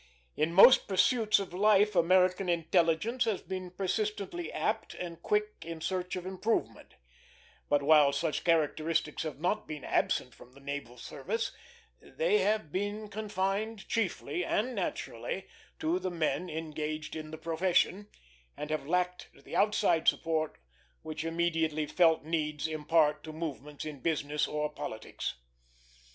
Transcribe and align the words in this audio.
In 0.35 0.51
most 0.51 0.87
pursuits 0.87 1.37
of 1.39 1.53
life 1.53 1.95
American 1.95 2.49
intelligence 2.49 3.25
has 3.25 3.39
been 3.43 3.69
persistently 3.69 4.51
apt 4.51 4.95
and 4.95 5.21
quick 5.21 5.49
in 5.61 5.79
search 5.79 6.15
of 6.15 6.25
improvement; 6.25 6.95
but, 7.69 7.83
while 7.83 8.11
such 8.11 8.43
characteristics 8.43 9.21
have 9.21 9.39
not 9.39 9.67
been 9.67 9.83
absent 9.83 10.33
from 10.33 10.53
the 10.53 10.59
naval 10.59 10.97
service, 10.97 11.51
they 12.01 12.39
have 12.39 12.71
been 12.71 13.09
confined 13.09 13.87
chiefly, 13.87 14.43
and 14.43 14.73
naturally, 14.73 15.45
to 15.77 15.99
the 15.99 16.09
men 16.09 16.49
engaged 16.49 17.15
in 17.15 17.29
the 17.29 17.37
profession, 17.37 18.07
and 18.57 18.71
have 18.71 18.87
lacked 18.87 19.29
the 19.43 19.55
outside 19.55 20.07
support 20.07 20.57
which 21.03 21.23
immediate 21.23 21.91
felt 21.91 22.23
needs 22.23 22.65
impart 22.67 23.23
to 23.23 23.31
movements 23.31 23.85
in 23.85 23.99
business 23.99 24.47
or 24.47 24.67
politics. 24.73 25.35